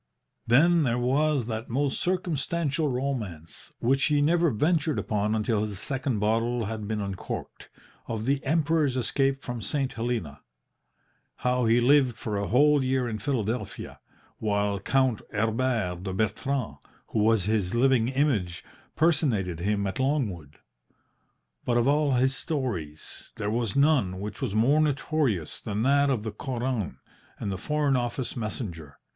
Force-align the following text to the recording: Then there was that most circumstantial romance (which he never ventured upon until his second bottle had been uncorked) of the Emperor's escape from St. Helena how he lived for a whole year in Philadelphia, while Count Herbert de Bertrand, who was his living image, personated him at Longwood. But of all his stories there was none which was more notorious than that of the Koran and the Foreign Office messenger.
Then 0.47 0.81
there 0.81 0.97
was 0.97 1.45
that 1.45 1.69
most 1.69 1.99
circumstantial 2.01 2.87
romance 2.87 3.71
(which 3.77 4.05
he 4.05 4.19
never 4.19 4.49
ventured 4.49 4.97
upon 4.97 5.35
until 5.35 5.61
his 5.61 5.77
second 5.77 6.17
bottle 6.17 6.65
had 6.65 6.87
been 6.87 6.99
uncorked) 7.01 7.69
of 8.07 8.25
the 8.25 8.43
Emperor's 8.43 8.97
escape 8.97 9.43
from 9.43 9.61
St. 9.61 9.93
Helena 9.93 10.41
how 11.45 11.65
he 11.65 11.79
lived 11.79 12.17
for 12.17 12.35
a 12.35 12.47
whole 12.47 12.83
year 12.83 13.07
in 13.07 13.19
Philadelphia, 13.19 13.99
while 14.39 14.79
Count 14.79 15.21
Herbert 15.31 16.01
de 16.01 16.13
Bertrand, 16.13 16.77
who 17.09 17.19
was 17.19 17.43
his 17.43 17.75
living 17.75 18.07
image, 18.07 18.63
personated 18.95 19.59
him 19.59 19.85
at 19.85 19.99
Longwood. 19.99 20.57
But 21.63 21.77
of 21.77 21.87
all 21.87 22.13
his 22.13 22.35
stories 22.35 23.31
there 23.35 23.51
was 23.51 23.75
none 23.75 24.19
which 24.19 24.41
was 24.41 24.55
more 24.55 24.81
notorious 24.81 25.61
than 25.61 25.83
that 25.83 26.09
of 26.09 26.23
the 26.23 26.31
Koran 26.31 26.97
and 27.37 27.51
the 27.51 27.57
Foreign 27.59 27.95
Office 27.95 28.35
messenger. 28.35 28.97